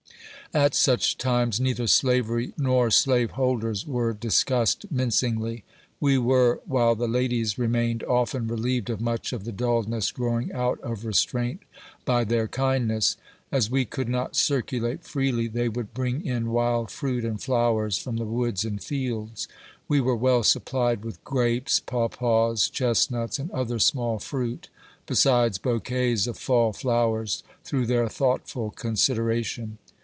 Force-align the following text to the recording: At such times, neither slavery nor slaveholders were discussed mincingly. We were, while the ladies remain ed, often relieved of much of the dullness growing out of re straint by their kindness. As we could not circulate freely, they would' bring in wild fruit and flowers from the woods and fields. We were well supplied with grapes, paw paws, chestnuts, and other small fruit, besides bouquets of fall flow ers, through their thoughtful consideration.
At 0.53 0.75
such 0.75 1.17
times, 1.17 1.61
neither 1.61 1.87
slavery 1.87 2.51
nor 2.57 2.91
slaveholders 2.91 3.87
were 3.87 4.11
discussed 4.11 4.85
mincingly. 4.91 5.63
We 6.01 6.17
were, 6.17 6.59
while 6.65 6.93
the 6.93 7.07
ladies 7.07 7.57
remain 7.57 8.01
ed, 8.01 8.05
often 8.05 8.49
relieved 8.49 8.89
of 8.89 8.99
much 8.99 9.31
of 9.31 9.45
the 9.45 9.53
dullness 9.53 10.11
growing 10.11 10.51
out 10.51 10.77
of 10.81 11.05
re 11.05 11.13
straint 11.13 11.59
by 12.03 12.25
their 12.25 12.49
kindness. 12.49 13.15
As 13.49 13.71
we 13.71 13.85
could 13.85 14.09
not 14.09 14.35
circulate 14.35 15.05
freely, 15.05 15.47
they 15.47 15.69
would' 15.69 15.93
bring 15.93 16.25
in 16.25 16.51
wild 16.51 16.91
fruit 16.91 17.23
and 17.23 17.41
flowers 17.41 17.97
from 17.97 18.17
the 18.17 18.25
woods 18.25 18.65
and 18.65 18.83
fields. 18.83 19.47
We 19.87 20.01
were 20.01 20.17
well 20.17 20.43
supplied 20.43 21.05
with 21.05 21.23
grapes, 21.23 21.79
paw 21.79 22.09
paws, 22.09 22.67
chestnuts, 22.69 23.39
and 23.39 23.49
other 23.51 23.79
small 23.79 24.19
fruit, 24.19 24.67
besides 25.05 25.57
bouquets 25.59 26.27
of 26.27 26.37
fall 26.37 26.73
flow 26.73 27.15
ers, 27.15 27.41
through 27.63 27.85
their 27.85 28.09
thoughtful 28.09 28.71
consideration. 28.71 29.77